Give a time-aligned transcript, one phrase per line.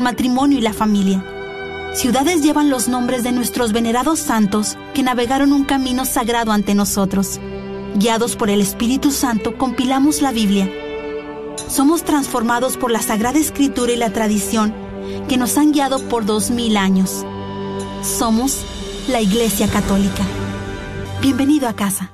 [0.00, 1.24] matrimonio y la familia.
[1.94, 7.40] Ciudades llevan los nombres de nuestros venerados santos que navegaron un camino sagrado ante nosotros.
[7.96, 10.70] Guiados por el Espíritu Santo, compilamos la Biblia.
[11.68, 14.72] Somos transformados por la Sagrada Escritura y la tradición
[15.28, 17.24] que nos han guiado por dos mil años.
[18.02, 18.64] Somos
[19.08, 20.22] la Iglesia Católica.
[21.20, 22.12] Bienvenido a casa.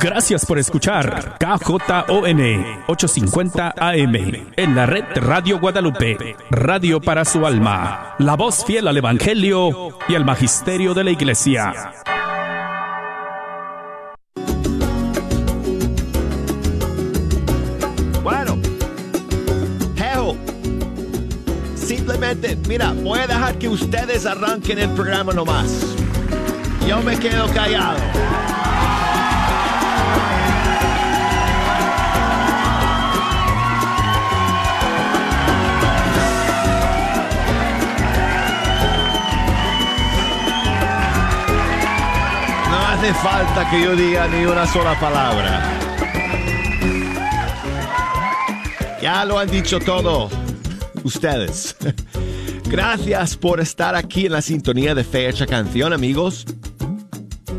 [0.00, 2.40] Gracias por escuchar KJON
[2.86, 4.14] 850 AM
[4.56, 10.14] en la red Radio Guadalupe, radio para su alma, la voz fiel al Evangelio y
[10.14, 11.92] al Magisterio de la Iglesia.
[18.22, 18.58] Bueno,
[19.96, 20.36] Jeho,
[21.74, 25.96] simplemente, mira, voy a dejar que ustedes arranquen el programa nomás.
[26.86, 28.55] Yo me quedo callado.
[43.06, 45.62] Hace falta que yo diga ni una sola palabra.
[49.00, 50.28] Ya lo han dicho todo
[51.04, 51.76] ustedes.
[52.68, 56.46] Gracias por estar aquí en la sintonía de Fecha Canción, amigos.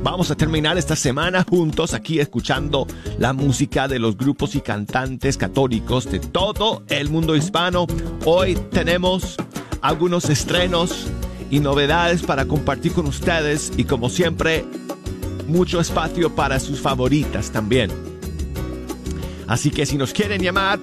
[0.04, 2.86] Vamos a terminar esta semana juntos aquí escuchando
[3.18, 7.88] la música de los grupos y cantantes católicos de todo el mundo hispano.
[8.26, 9.38] Hoy tenemos
[9.82, 11.08] algunos estrenos
[11.50, 14.66] y novedades para compartir con ustedes y como siempre
[15.48, 17.90] mucho espacio para sus favoritas también.
[19.48, 20.80] Así que si nos quieren llamar,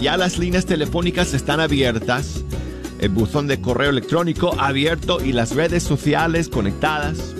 [0.00, 2.44] ya las líneas telefónicas están abiertas,
[2.98, 7.36] el buzón de correo electrónico abierto y las redes sociales conectadas.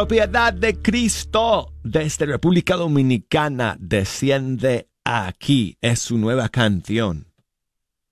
[0.00, 5.76] Propiedad de Cristo desde República Dominicana desciende aquí.
[5.82, 7.26] Es su nueva canción.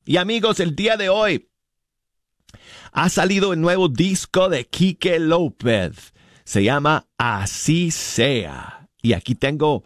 [0.05, 1.49] Y amigos, el día de hoy
[2.93, 6.12] ha salido el nuevo disco de Quique López.
[6.44, 8.90] Se llama Así sea.
[9.00, 9.82] Y aquí tengo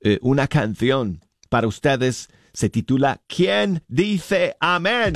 [0.00, 2.30] eh, una canción para ustedes.
[2.52, 5.12] Se titula ¿Quién dice amén?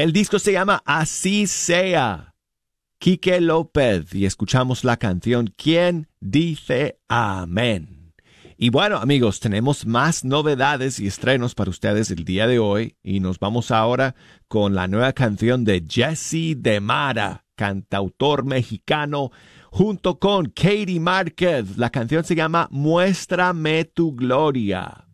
[0.00, 2.34] El disco se llama Así sea.
[2.98, 8.14] Quique López y escuchamos la canción ¿Quién dice amén?
[8.56, 13.20] Y bueno amigos, tenemos más novedades y estrenos para ustedes el día de hoy y
[13.20, 14.14] nos vamos ahora
[14.48, 19.32] con la nueva canción de Jesse de Mara, cantautor mexicano,
[19.70, 21.76] junto con Katie Márquez.
[21.76, 25.09] La canción se llama Muéstrame tu gloria.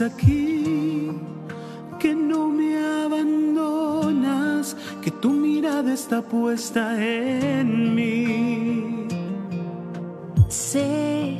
[0.00, 1.10] aquí,
[1.98, 9.08] que no me abandonas, que tu mirada está puesta en mí.
[10.48, 11.36] Sé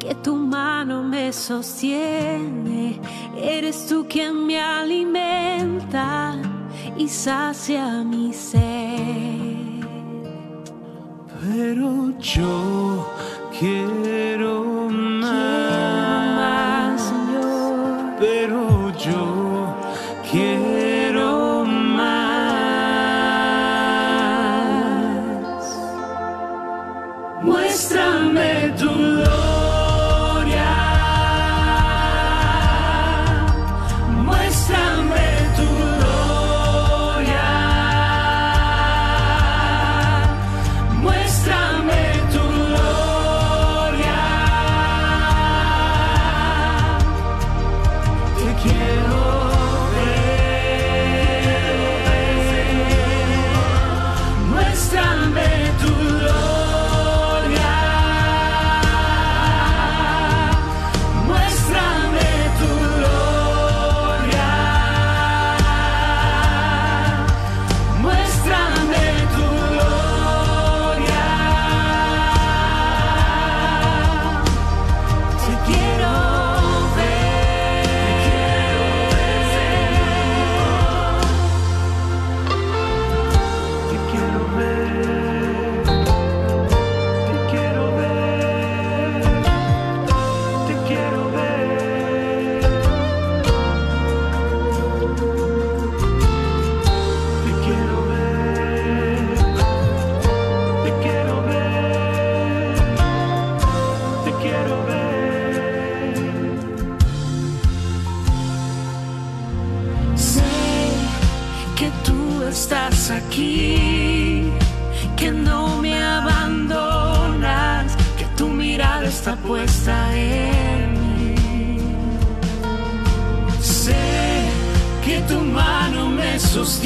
[0.00, 3.00] que tu mano me sostiene,
[3.40, 6.34] eres tú quien me alimenta
[6.96, 9.46] y sacia mi ser.
[11.40, 13.06] Pero yo
[13.58, 14.45] quiero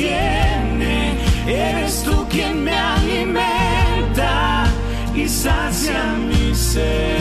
[0.01, 1.15] sostiene,
[1.47, 4.65] eres tú quien me alimenta
[5.15, 7.20] y sacia mi sed.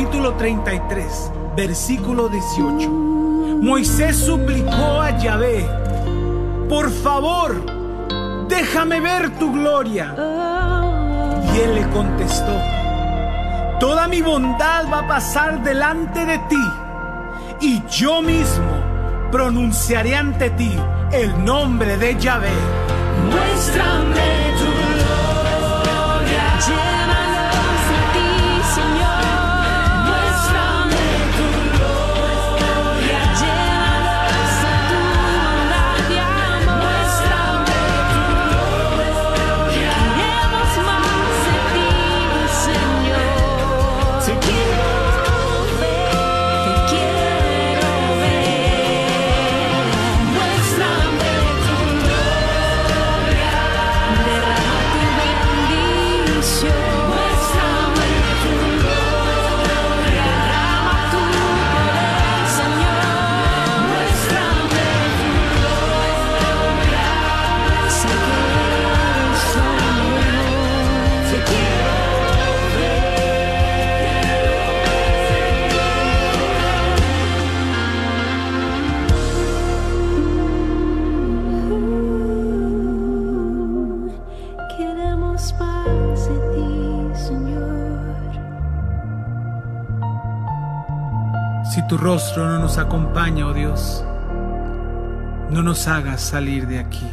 [0.00, 2.88] Capítulo 33, versículo 18.
[2.88, 5.68] Moisés suplicó a Yahvé,
[6.70, 10.14] por favor, déjame ver tu gloria.
[11.52, 12.56] Y él le contestó,
[13.78, 16.70] toda mi bondad va a pasar delante de ti
[17.60, 20.74] y yo mismo pronunciaré ante ti
[21.12, 22.48] el nombre de Yahvé.
[23.30, 24.39] Muéstrame
[95.80, 97.06] nos hagas salir de aquí.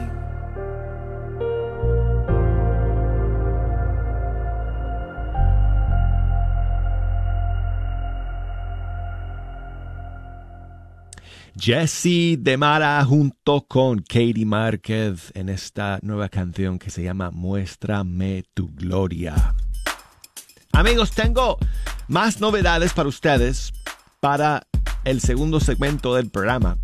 [11.58, 18.70] Jesse Demara junto con Katie Márquez en esta nueva canción que se llama Muéstrame tu
[18.76, 19.56] gloria.
[20.74, 21.58] Amigos, tengo
[22.10, 23.72] más novedades para ustedes
[24.20, 24.68] para
[25.06, 26.78] el segundo segmento del programa.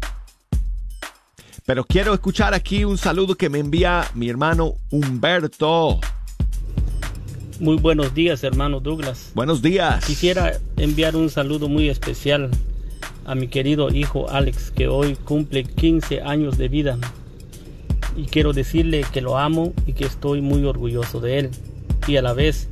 [1.65, 6.01] Pero quiero escuchar aquí un saludo que me envía mi hermano Humberto.
[7.61, 9.31] Muy buenos días, hermano Douglas.
[9.33, 10.03] Buenos días.
[10.05, 12.51] Quisiera enviar un saludo muy especial
[13.25, 16.97] a mi querido hijo Alex, que hoy cumple 15 años de vida.
[18.17, 21.49] Y quiero decirle que lo amo y que estoy muy orgulloso de él.
[22.07, 22.67] Y a la vez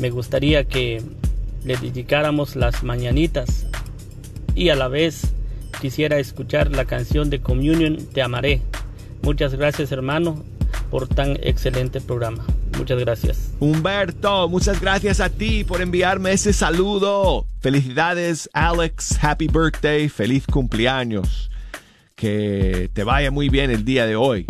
[0.00, 1.00] me gustaría que
[1.64, 3.66] le dedicáramos las mañanitas.
[4.56, 5.33] Y a la vez
[5.84, 8.62] quisiera escuchar la canción de Communion Te Amaré.
[9.20, 10.42] Muchas gracias, hermano,
[10.90, 12.42] por tan excelente programa.
[12.78, 13.52] Muchas gracias.
[13.60, 17.44] Humberto, muchas gracias a ti por enviarme ese saludo.
[17.60, 19.22] Felicidades, Alex.
[19.22, 20.08] Happy birthday.
[20.08, 21.50] Feliz cumpleaños.
[22.14, 24.46] Que te vaya muy bien el día de hoy.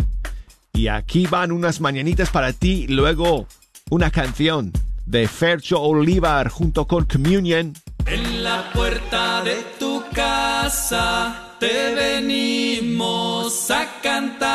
[0.71, 2.87] Y aquí van unas mañanitas para ti.
[2.87, 3.45] Luego
[3.89, 4.71] una canción
[5.05, 7.73] de Fercho Olivar junto con Communion.
[8.05, 9.84] En la puerta de tu
[11.59, 14.45] te venimos a cantar.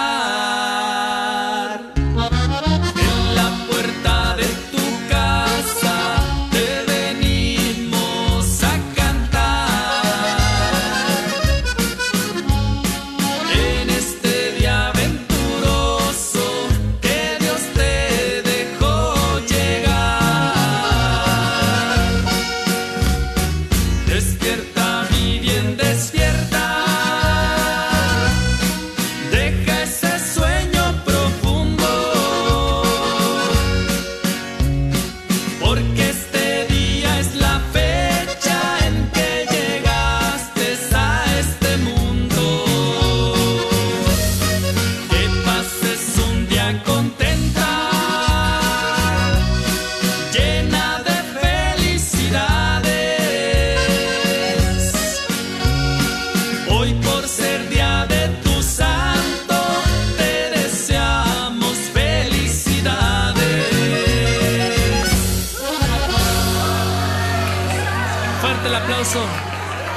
[68.40, 69.20] Fuerte el aplauso,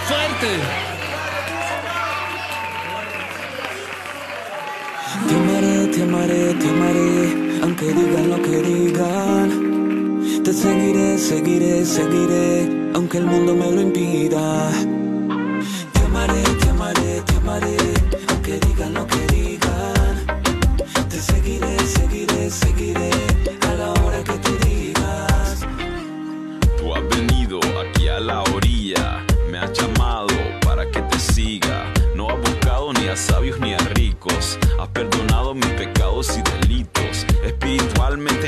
[0.05, 0.49] fuerte.
[5.27, 10.43] Te amaré, te amaré, te amaré, aunque digan lo que digan.
[10.43, 14.71] Te seguiré, seguiré, seguiré, aunque el mundo me lo impida.
[15.93, 17.77] Te amaré, te amaré, te amaré,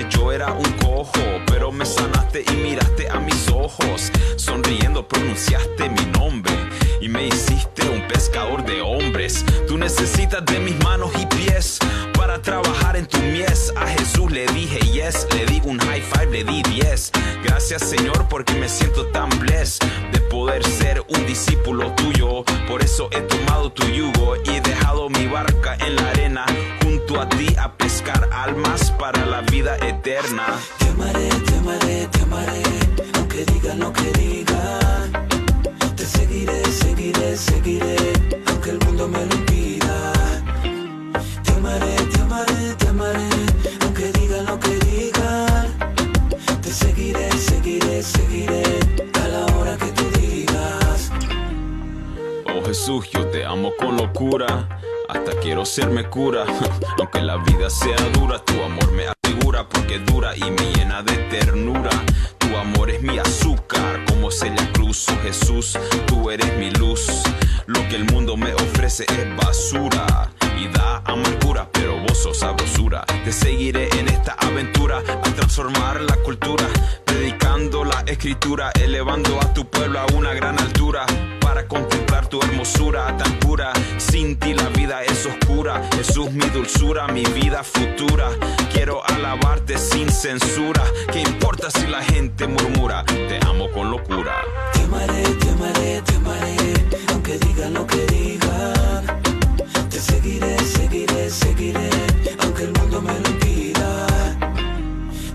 [0.10, 4.12] Yo era un cojo, pero me sanaste y miraste a mis ojos.
[4.36, 6.54] Sonriendo pronunciaste mi nombre
[7.02, 9.46] y me hiciste un pescador de hombres.
[9.68, 11.80] Tú necesitas de mis manos y pies
[12.18, 13.74] para trabajar en tu mies.
[13.76, 17.12] A Jesús le dije yes, le di un high five, le di 10.
[17.44, 22.44] Gracias Señor porque me siento tan blessed de poder ser un discípulo tuyo.
[22.68, 26.14] Por eso he tomado tu yugo y he dejado mi barca en la
[29.78, 30.46] eterna.
[30.78, 32.64] Te amaré, te amaré, te amaré,
[33.16, 35.28] aunque digan lo que digan.
[35.96, 37.96] Te seguiré, seguiré, seguiré,
[38.48, 40.14] aunque el mundo me lo impida.
[41.44, 43.30] Te amaré, te amaré, te amaré,
[43.82, 45.68] aunque digan lo que digan.
[46.62, 48.64] Te seguiré, seguiré, seguiré,
[49.24, 51.12] a la hora que tú digas.
[52.54, 54.70] Oh Jesús, yo te amo con locura.
[55.10, 56.46] Hasta quiero serme cura.
[57.00, 59.14] Aunque la vida sea dura, tu amor me
[59.69, 61.89] porque dura y me llena de ternura.
[62.38, 65.06] Tu amor es mi azúcar, como Celia Cruz.
[65.10, 67.23] Oh Jesús, tú eres mi luz.
[67.67, 73.04] Lo que el mundo me ofrece es basura y da amargura, pero vos sos sabrosura.
[73.23, 76.65] Te seguiré en esta aventura a transformar la cultura,
[77.06, 79.45] predicando la escritura, elevando a
[86.56, 88.30] dulzura, mi vida futura.
[88.72, 90.84] Quiero alabarte sin censura.
[91.12, 93.04] ¿Qué importa si la gente murmura?
[93.06, 94.41] Te amo con locura.
[94.74, 96.56] Te amaré, te amaré, te amaré,
[97.12, 99.22] aunque digan lo que digan.
[99.89, 101.89] Te seguiré, seguiré, seguiré,
[102.39, 104.08] aunque el mundo me lo impida.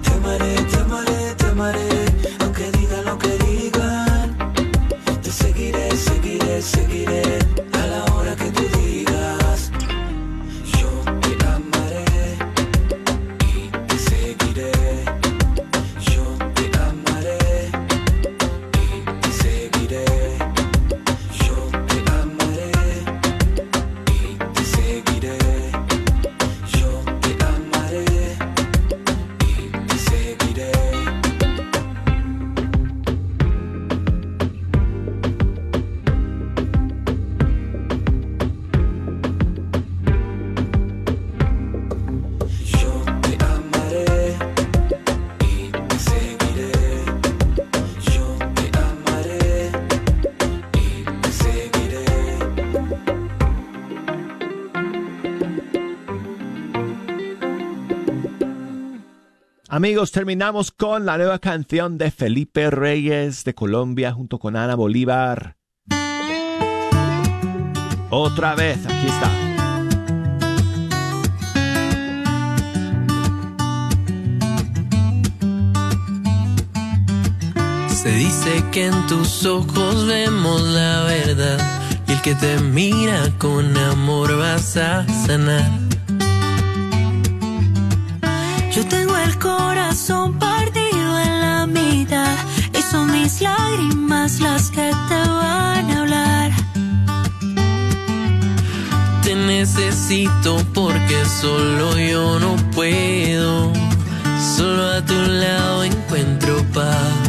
[0.02, 1.89] Te amaré, te amaré, te amaré,
[59.80, 65.56] Amigos, terminamos con la nueva canción de Felipe Reyes de Colombia junto con Ana Bolívar.
[68.10, 69.30] Otra vez, aquí está.
[77.88, 83.74] Se dice que en tus ojos vemos la verdad y el que te mira con
[83.78, 85.89] amor vas a sanar.
[88.72, 92.36] Yo tengo el corazón partido en la mitad
[92.78, 96.52] y son mis lágrimas las que te van a hablar.
[99.24, 103.72] Te necesito porque solo yo no puedo.
[104.56, 107.19] Solo a tu lado encuentro paz.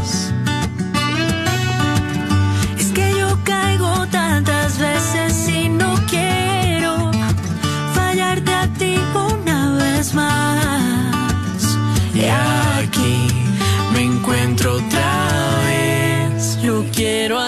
[14.71, 16.57] Otra vez.
[16.61, 17.39] Yo quiero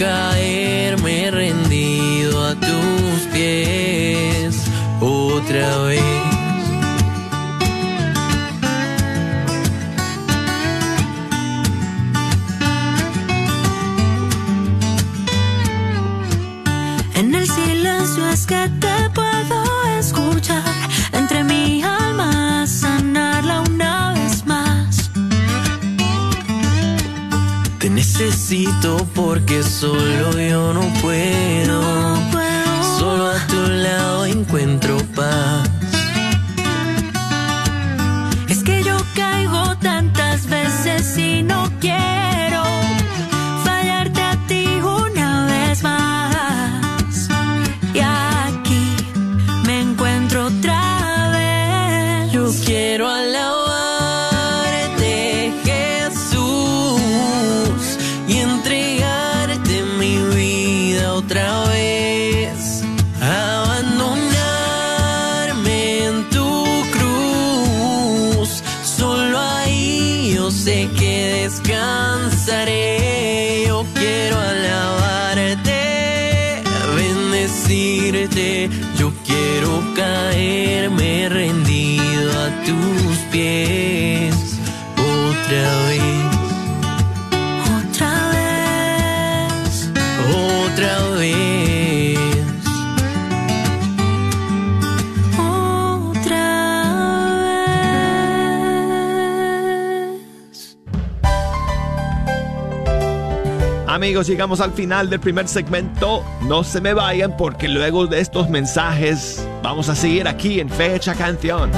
[0.00, 4.64] caerme rendido a tus pies
[4.98, 6.09] otra vez.
[28.20, 31.80] Necesito porque solo yo no puedo.
[32.98, 35.69] Solo a tu lado encuentro paz.
[104.10, 106.24] Amigos, llegamos al final del primer segmento.
[106.42, 111.14] No se me vayan porque luego de estos mensajes vamos a seguir aquí en Fecha
[111.14, 111.70] Canción.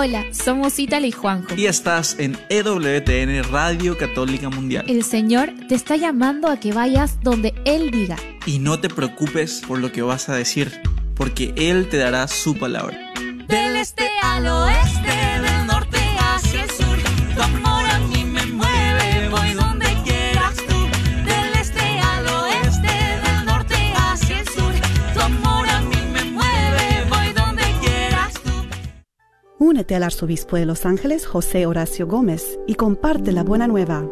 [0.00, 1.56] Hola, somos Ítala y Juanjo.
[1.56, 4.84] Y estás en EWTN Radio Católica Mundial.
[4.86, 8.14] El Señor te está llamando a que vayas donde Él diga.
[8.46, 10.80] Y no te preocupes por lo que vas a decir,
[11.16, 12.96] porque Él te dará su palabra.
[13.48, 15.57] Del este al oeste,
[29.78, 34.04] Únete al arzobispo de Los Ángeles, José Horacio Gómez, y comparte la buena nueva.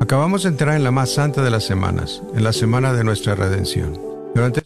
[0.00, 3.34] Acabamos de entrar en la más santa de las semanas, en la semana de nuestra
[3.34, 4.00] redención.
[4.32, 4.62] Durante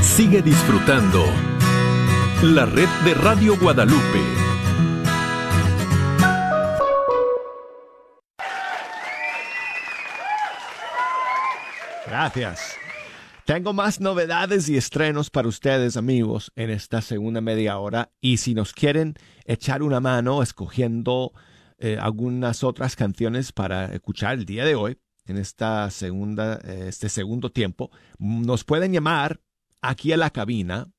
[0.00, 1.24] Sigue disfrutando
[2.42, 4.20] la red de Radio Guadalupe.
[12.06, 12.81] Gracias.
[13.44, 18.12] Tengo más novedades y estrenos para ustedes, amigos, en esta segunda media hora.
[18.20, 21.32] Y si nos quieren echar una mano escogiendo
[21.78, 27.08] eh, algunas otras canciones para escuchar el día de hoy, en esta segunda, eh, este
[27.08, 29.40] segundo tiempo, nos pueden llamar
[29.80, 30.92] aquí a la cabina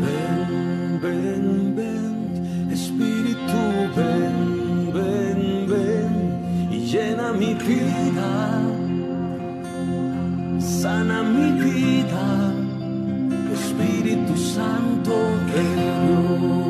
[0.03, 3.61] Ven, ven, ven, Espíritu,
[3.97, 4.37] ven,
[4.93, 5.41] ven,
[5.73, 6.13] ven
[6.71, 8.31] y llena mi vida.
[10.61, 12.42] Sana mi vida,
[14.55, 15.15] Santo
[15.47, 16.62] de Dios.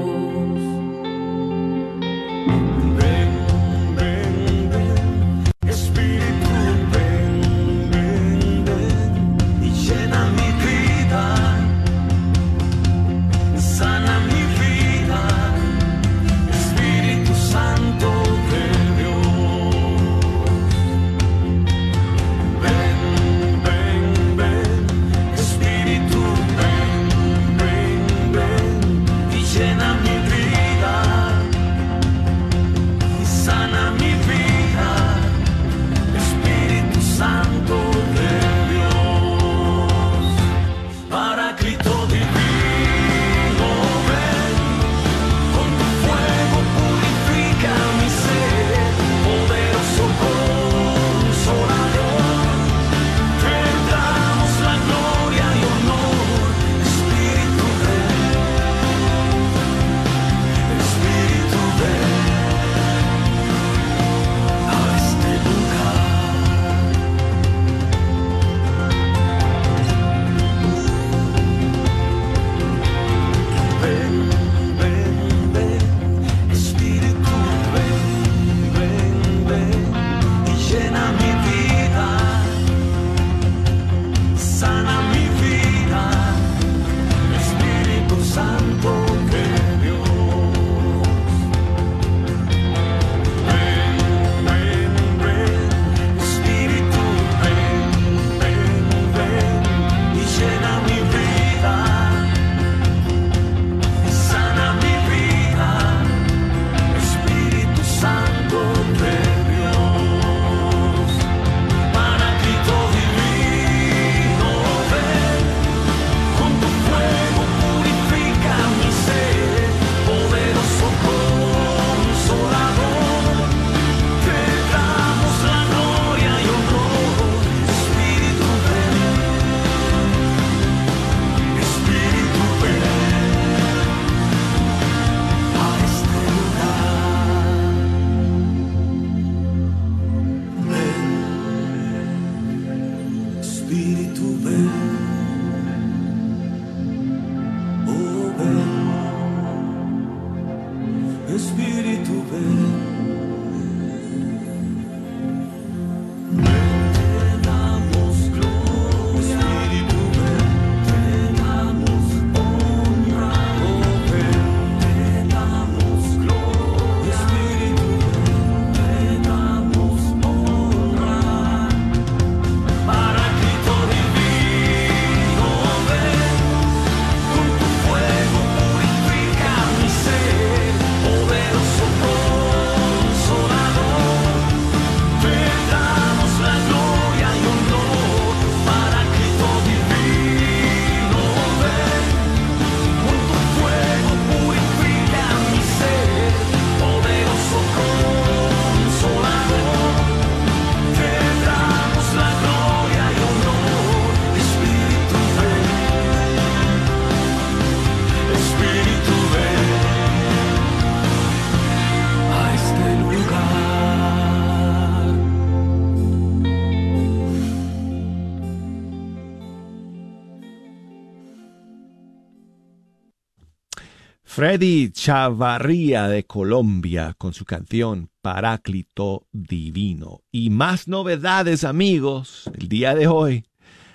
[224.43, 230.25] Freddy Chavarría de Colombia con su canción Paráclito Divino.
[230.33, 233.45] Y más novedades, amigos, el día de hoy.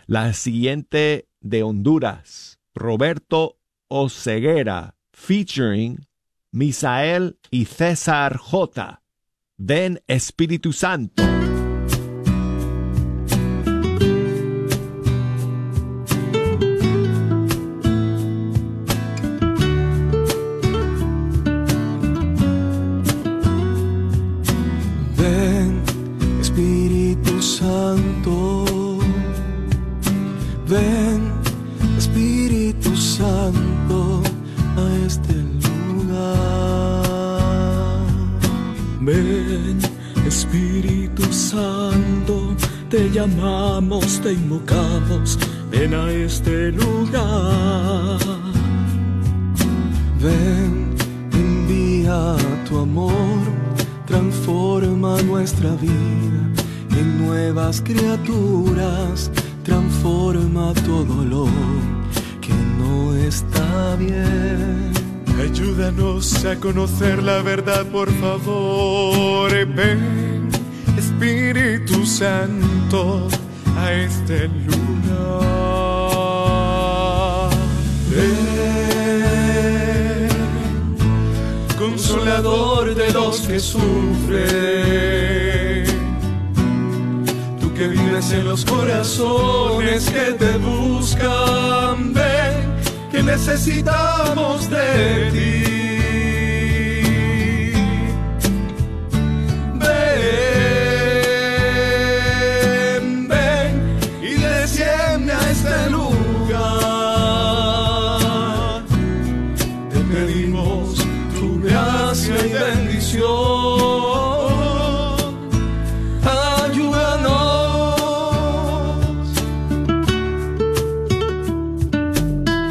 [0.06, 6.08] La siguiente de Honduras, Roberto Oceguera, featuring
[6.54, 9.04] Misael y César J.
[9.58, 11.37] Ven Espíritu Santo.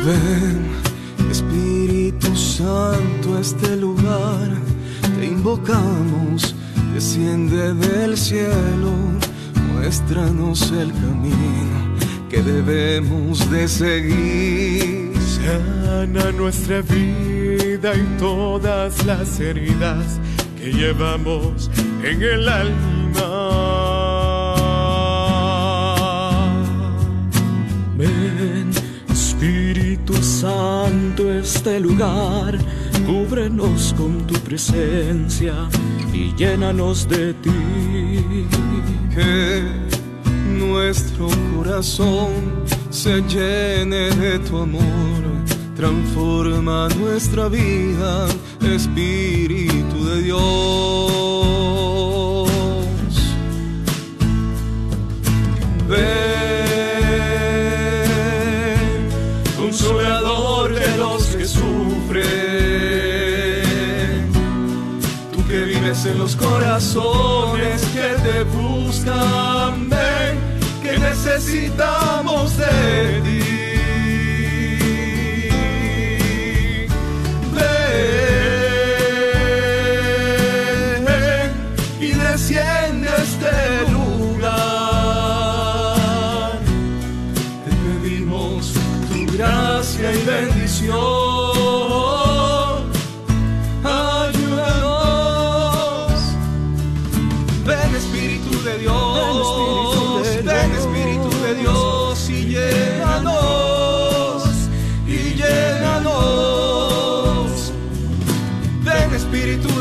[0.06, 0.70] Ven,
[1.32, 4.56] Espíritu Santo, a este lugar
[5.18, 6.54] te invocamos,
[6.94, 8.92] desciende del cielo,
[9.72, 11.96] muéstranos el camino
[12.30, 15.12] que debemos de seguir.
[15.18, 20.20] Sana nuestra vida y todas las heridas
[20.56, 21.68] que llevamos
[22.04, 23.86] en el alma.
[27.96, 28.35] Ven,
[30.06, 32.56] Espíritu Santo, este lugar,
[33.06, 35.68] cúbrenos con tu presencia
[36.12, 37.50] y llénanos de ti.
[39.12, 39.64] Que
[40.60, 42.30] nuestro corazón
[42.90, 45.24] se llene de tu amor,
[45.74, 48.28] transforma nuestra vida,
[48.60, 50.38] Espíritu de Dios.
[55.88, 56.35] Ven,
[66.94, 69.45] corazones que te buscan,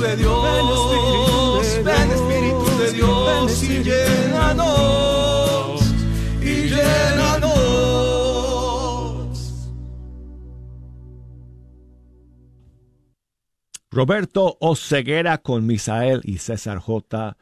[0.06, 1.84] de Dios.
[1.84, 5.02] Ven Espíritu de Dios y llénanos.
[6.42, 7.56] Y llénanos.
[13.92, 17.38] Roberto Oceguera con Misael y César J.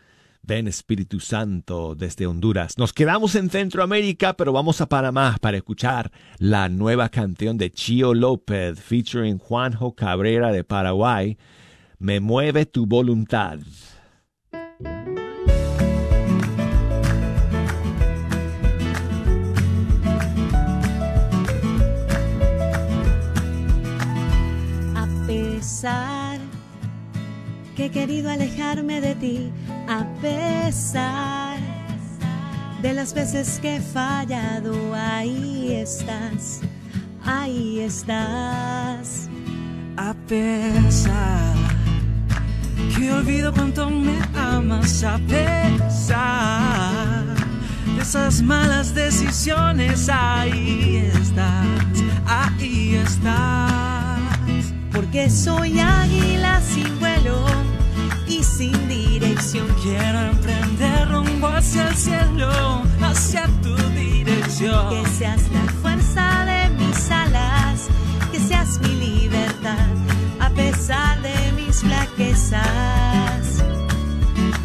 [0.46, 2.78] Ven Espíritu Santo desde Honduras.
[2.78, 8.14] Nos quedamos en Centroamérica, pero vamos a Panamá para escuchar la nueva canción de Chio
[8.14, 11.38] López featuring Juanjo Cabrera de Paraguay.
[12.04, 13.60] Me mueve tu voluntad.
[24.94, 26.40] A pesar
[27.78, 29.54] que he querido alejarme de ti,
[29.88, 31.58] a pesar
[32.82, 36.60] de las veces que he fallado, ahí estás,
[37.24, 39.30] ahí estás.
[39.96, 41.83] A pesar
[42.96, 47.24] que olvido cuánto me amas, a pesar
[47.96, 51.68] de esas malas decisiones, ahí estás,
[52.26, 54.74] ahí estás.
[54.92, 57.46] Porque soy águila sin vuelo
[58.28, 59.68] y sin dirección.
[59.82, 64.90] Quiero emprender rumbo hacia el cielo, hacia tu dirección.
[64.90, 67.88] Que seas la fuerza de mis alas,
[68.32, 69.88] que seas mi libertad,
[70.40, 71.43] a pesar de
[71.74, 73.64] mis flaquezas.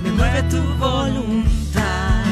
[0.02, 2.24] Me mueve tu voluntad.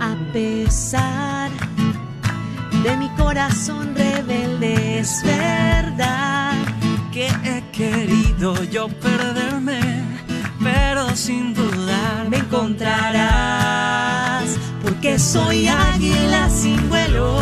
[0.00, 1.50] A pesar
[2.82, 6.54] de mi corazón rebelde, es verdad
[7.12, 9.80] que he querido yo perderme,
[10.62, 13.57] pero sin dudar me encontrarás.
[15.00, 17.38] Porque soy águila sin vuelo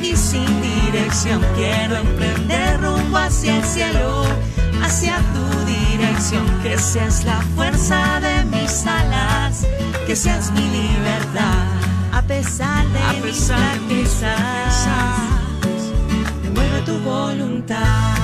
[0.00, 1.44] y sin dirección.
[1.56, 4.22] Quiero emprender rumbo hacia el cielo,
[4.80, 6.46] hacia tu dirección.
[6.62, 9.66] Que seas la fuerza de mis alas,
[10.06, 11.66] que seas mi libertad.
[12.12, 15.18] A pesar de A mis pesar de mis flaquezas,
[16.44, 18.17] me mueve tu voluntad.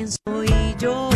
[0.00, 0.48] Quién soy
[0.78, 1.10] yo?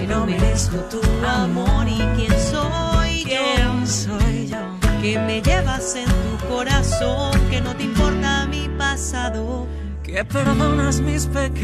[0.00, 1.86] Que no merezco tu amor.
[1.86, 3.30] ¿Y quién soy yo?
[3.30, 4.58] ¿Quién soy yo?
[5.00, 9.68] Que me llevas en tu corazón, que no te importa mi pasado.
[10.02, 11.62] Que perdonas mis pecados.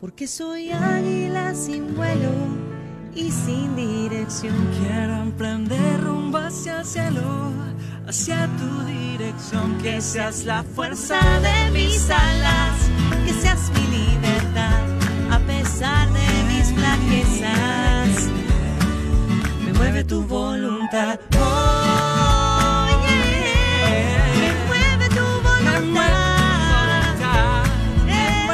[0.00, 2.30] Porque soy águila sin vuelo
[3.14, 4.54] y sin dirección.
[4.78, 7.52] Quiero emprender rumbo hacia el cielo,
[8.12, 9.78] hacia tu dirección.
[9.78, 12.76] Que seas la fuerza de mis alas,
[13.24, 14.82] que seas mi libertad,
[15.30, 18.28] a pesar de mis flaquezas.
[19.64, 21.18] Me mueve tu voluntad.
[21.38, 24.40] Oh, yeah.
[24.40, 26.12] Me mueve tu voluntad.
[28.08, 28.44] Eh,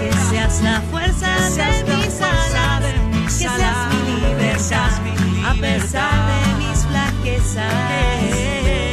[0.00, 1.26] Que seas la fuerza
[1.56, 2.84] de mis alas,
[3.24, 4.92] que seas mi libertad,
[5.50, 6.55] a pesar de
[7.56, 8.92] Me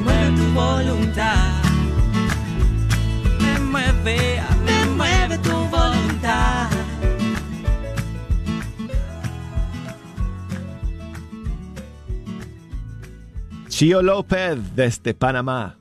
[0.00, 1.62] mueve tu voluntad.
[3.40, 6.70] Me mueve, Me mueve tu voluntad.
[13.68, 15.76] Chio López desde Panamá.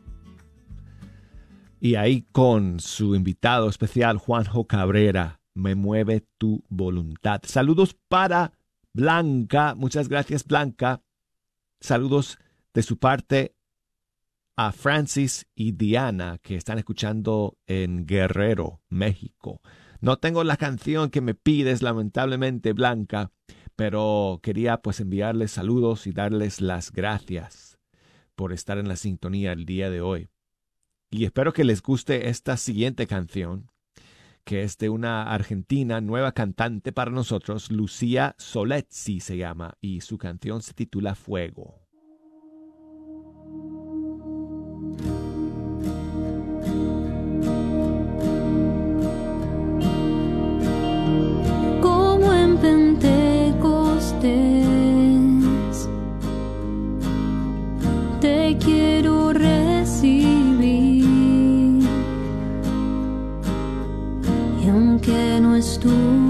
[1.79, 7.41] Y ahí con su invitado especial Juanjo Cabrera, me mueve tu voluntad.
[7.43, 8.53] Saludos para
[8.93, 11.03] Blanca, muchas gracias Blanca.
[11.83, 12.39] Saludos
[12.73, 13.57] de su parte
[14.55, 19.59] a Francis y Diana que están escuchando en Guerrero, México.
[19.99, 23.33] No tengo la canción que me pides, lamentablemente, Blanca,
[23.75, 27.77] pero quería pues enviarles saludos y darles las gracias
[28.35, 30.29] por estar en la sintonía el día de hoy.
[31.11, 33.72] Y espero que les guste esta siguiente canción,
[34.43, 40.17] que es de una argentina nueva cantante para nosotros, Lucía Soletzi se llama, y su
[40.17, 41.82] canción se titula Fuego.
[65.85, 66.22] Aunque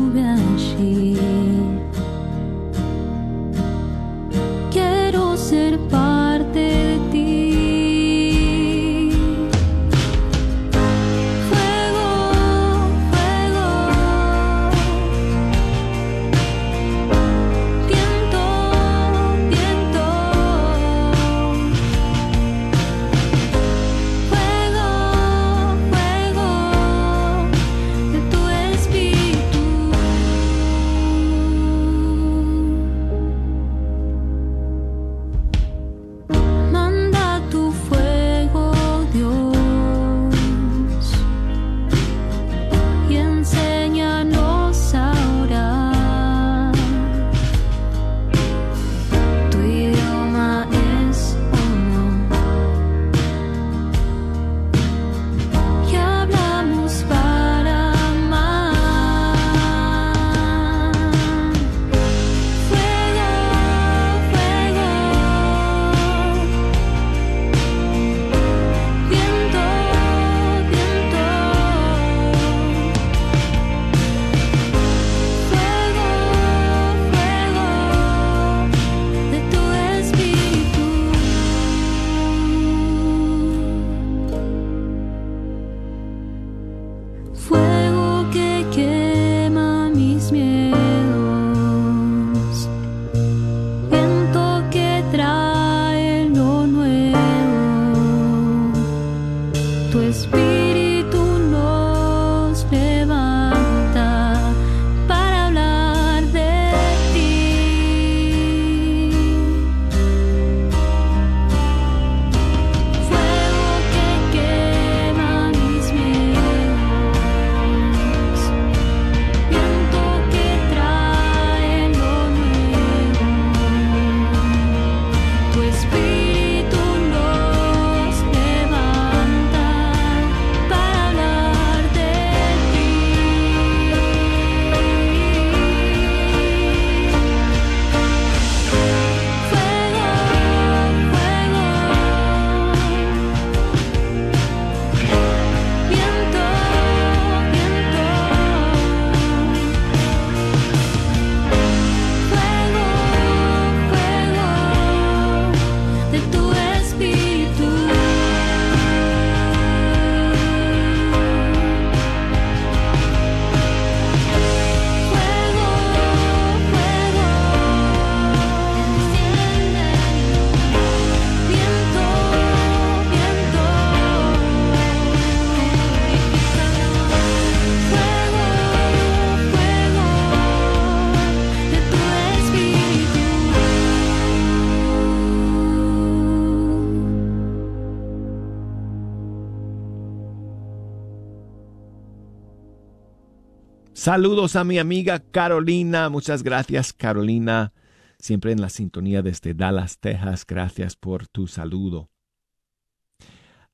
[194.04, 196.10] Saludos a mi amiga Carolina.
[196.10, 197.72] Muchas gracias, Carolina.
[198.20, 200.46] Siempre en la sintonía desde Dallas, Texas.
[200.46, 202.10] Gracias por tu saludo.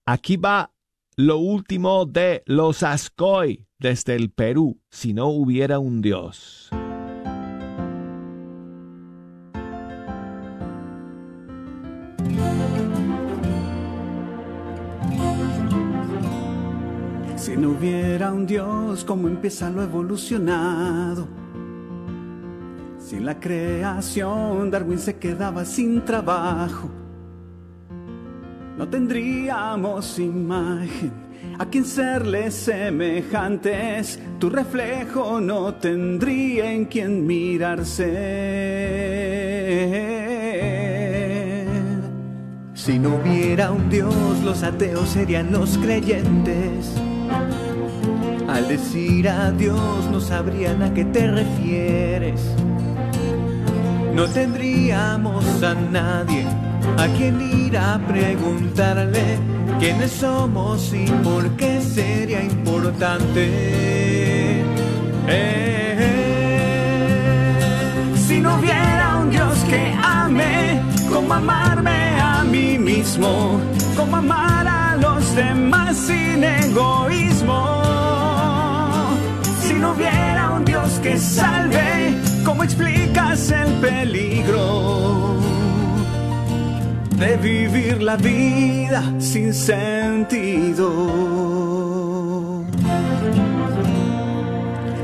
[0.05, 0.71] Aquí va
[1.15, 6.69] lo último de los Ascoy desde el Perú, si no hubiera un Dios.
[17.59, 21.27] No hubiera un Dios, ¿cómo empieza lo evolucionado?
[22.97, 26.89] Sin la creación, Darwin se quedaba sin trabajo.
[28.77, 31.11] No tendríamos imagen
[31.57, 34.19] a quien serle semejantes.
[34.39, 38.05] Tu reflejo no tendría en quien mirarse.
[42.73, 44.13] Si no hubiera un Dios,
[44.45, 46.93] los ateos serían los creyentes.
[48.53, 52.41] Al decir adiós no sabrían a qué te refieres.
[54.13, 56.45] No tendríamos a nadie
[56.97, 59.37] a quien ir a preguntarle
[59.79, 63.49] quiénes somos y por qué sería importante.
[65.27, 65.75] Eh,
[68.27, 73.59] si no hubiera un Dios que ame, como amarme a mí mismo,
[73.95, 77.28] como amar a los demás sin egoísmo.
[79.89, 82.13] No hubiera un Dios que salve,
[82.45, 85.35] ¿cómo explicas el peligro
[87.15, 90.91] de vivir la vida sin sentido?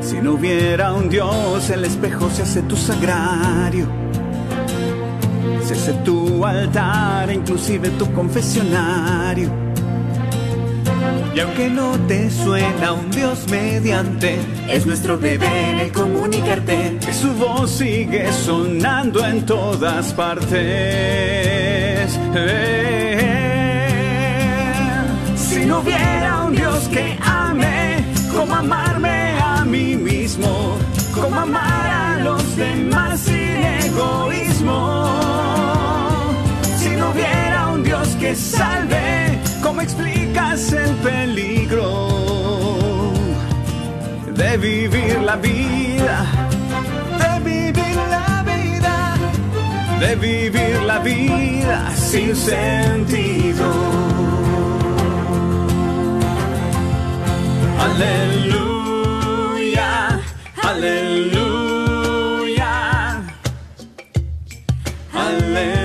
[0.02, 3.88] Si no hubiera un Dios, el espejo se hace tu sagrario,
[5.66, 9.50] se hace tu altar, inclusive tu confesionario.
[11.36, 14.38] Y aunque no te suena un Dios mediante,
[14.70, 20.56] es nuestro deber el comunicarte que su voz sigue sonando en todas partes.
[25.36, 27.98] Si no hubiera un Dios que ame,
[28.34, 30.78] como amarme a mí mismo,
[31.14, 33.36] como amar a los demás sin
[33.84, 35.10] egoísmo.
[36.78, 39.35] Si no hubiera un Dios que salve,
[39.66, 41.90] ¿cómo explicas el peligro
[44.28, 46.26] de vivir la vida?
[47.22, 49.18] De vivir la vida,
[50.00, 53.66] de vivir la vida sin sentido.
[57.88, 59.10] Aleluya,
[60.62, 61.64] aleluya,
[65.12, 65.85] aleluya.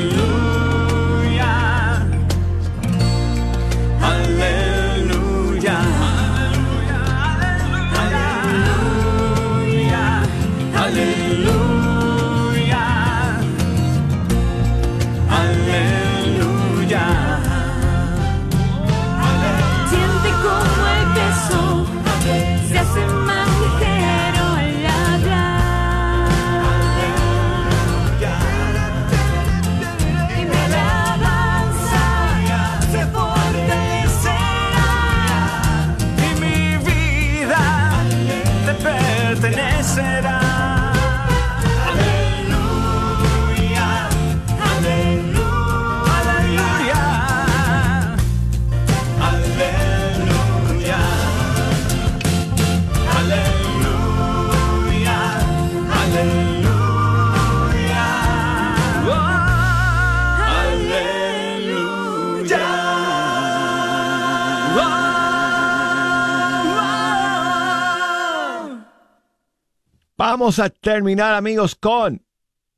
[70.41, 72.25] Vamos a terminar, amigos, con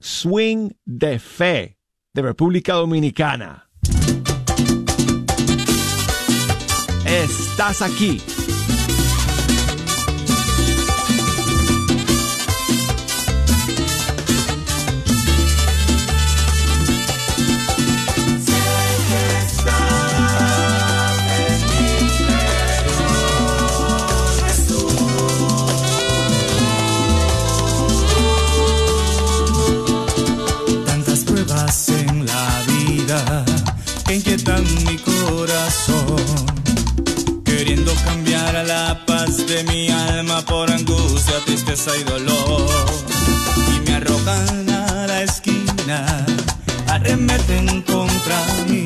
[0.02, 1.78] Swing de Fe
[2.14, 3.70] de República Dominicana.
[7.06, 8.22] Estás aquí.
[39.54, 42.66] De mi alma por angustia, tristeza y dolor.
[43.76, 46.26] Y me arrojan a la esquina,
[46.88, 48.86] arremeten contra mí.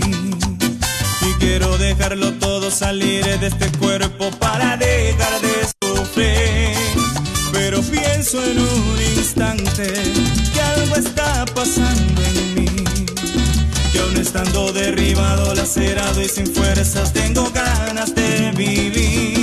[1.21, 6.75] Y quiero dejarlo todo salir de este cuerpo para dejar de sufrir.
[7.53, 9.93] Pero pienso en un instante
[10.53, 13.05] que algo está pasando en mí.
[13.93, 19.36] Que aún estando derribado, lacerado y sin fuerzas, tengo ganas de vivir.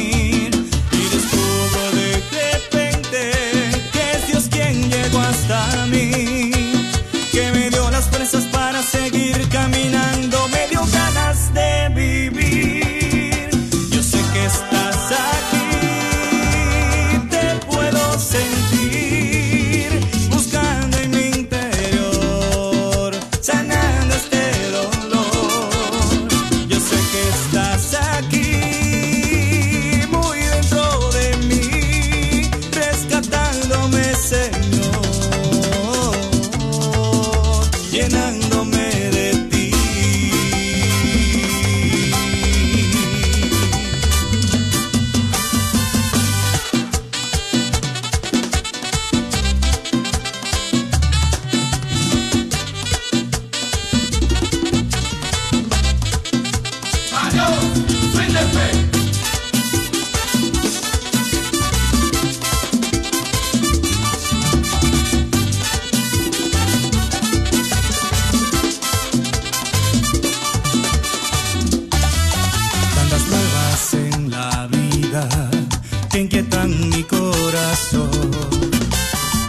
[76.68, 78.10] Mi corazón,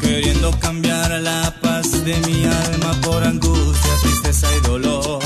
[0.01, 5.19] queriendo cambiar la paz de mi alma por angustia, tristeza y dolor.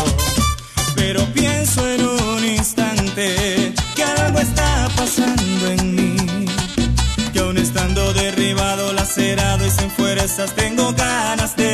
[0.96, 6.46] Pero pienso en un instante que algo está pasando en mí,
[7.34, 11.69] que aún estando derribado, lacerado y sin fuerzas, tengo ganas de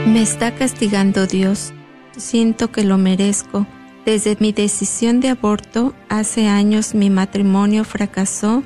[0.05, 1.73] Me está castigando Dios.
[2.15, 3.65] Siento que lo merezco.
[4.05, 8.63] Desde mi decisión de aborto, hace años mi matrimonio fracasó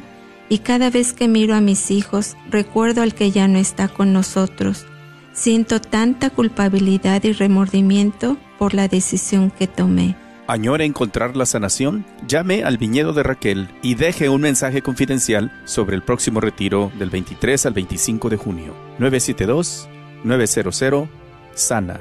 [0.48, 4.14] y cada vez que miro a mis hijos recuerdo al que ya no está con
[4.14, 4.86] nosotros.
[5.34, 10.16] Siento tanta culpabilidad y remordimiento por la decisión que tomé.
[10.48, 12.06] ¿Añora encontrar la sanación?
[12.28, 17.10] Llame al viñedo de Raquel y deje un mensaje confidencial sobre el próximo retiro del
[17.10, 18.74] 23 al 25 de junio.
[19.00, 22.00] 972-900-SANA.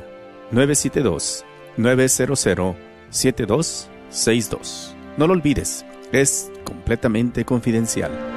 [3.15, 4.95] 972-900-7262.
[5.17, 8.34] No lo olvides, es completamente confidencial.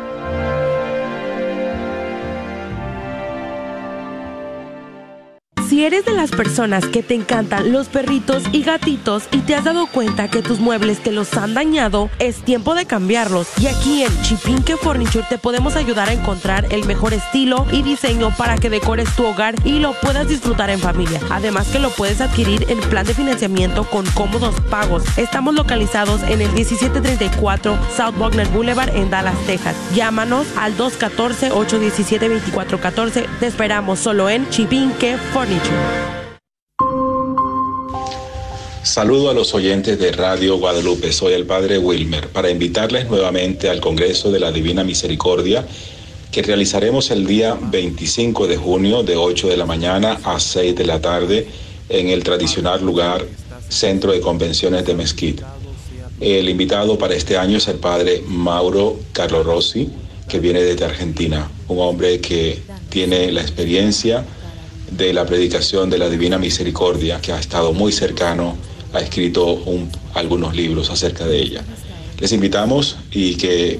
[5.77, 9.63] Si eres de las personas que te encantan los perritos y gatitos y te has
[9.63, 13.47] dado cuenta que tus muebles te los han dañado, es tiempo de cambiarlos.
[13.61, 18.35] Y aquí en Chipinque Furniture te podemos ayudar a encontrar el mejor estilo y diseño
[18.35, 21.19] para que decores tu hogar y lo puedas disfrutar en familia.
[21.29, 25.03] Además que lo puedes adquirir en plan de financiamiento con cómodos pagos.
[25.15, 29.75] Estamos localizados en el 1734 South Wagner Boulevard en Dallas, Texas.
[29.93, 33.27] Llámanos al 214-817-2414.
[33.39, 35.66] Te esperamos solo en Chipinque Furniture.
[38.83, 43.79] Saludo a los oyentes de Radio Guadalupe, soy el Padre Wilmer, para invitarles nuevamente al
[43.79, 45.65] Congreso de la Divina Misericordia
[46.31, 50.85] que realizaremos el día 25 de junio de 8 de la mañana a 6 de
[50.85, 51.47] la tarde
[51.89, 53.25] en el tradicional lugar
[53.69, 55.43] Centro de Convenciones de Mesquite.
[56.19, 59.89] El invitado para este año es el Padre Mauro Carlo Rossi,
[60.27, 62.59] que viene desde Argentina, un hombre que
[62.89, 64.25] tiene la experiencia
[64.91, 68.55] de la predicación de la Divina Misericordia, que ha estado muy cercano,
[68.93, 71.63] ha escrito un- algunos libros acerca de ella.
[72.19, 73.79] Les invitamos y que